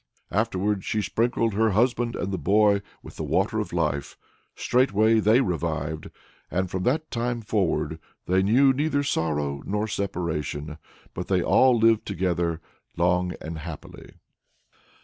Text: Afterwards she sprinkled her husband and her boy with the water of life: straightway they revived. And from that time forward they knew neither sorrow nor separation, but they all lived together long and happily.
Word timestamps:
Afterwards 0.31 0.83
she 0.83 0.99
sprinkled 1.03 1.53
her 1.53 1.69
husband 1.77 2.15
and 2.15 2.31
her 2.33 2.37
boy 2.39 2.81
with 3.03 3.17
the 3.17 3.23
water 3.23 3.59
of 3.59 3.71
life: 3.71 4.17
straightway 4.55 5.19
they 5.19 5.41
revived. 5.41 6.09
And 6.49 6.71
from 6.71 6.81
that 6.85 7.11
time 7.11 7.41
forward 7.41 7.99
they 8.25 8.41
knew 8.41 8.73
neither 8.73 9.03
sorrow 9.03 9.61
nor 9.63 9.87
separation, 9.87 10.79
but 11.13 11.27
they 11.27 11.43
all 11.43 11.77
lived 11.77 12.07
together 12.07 12.61
long 12.97 13.33
and 13.41 13.59
happily. 13.59 14.15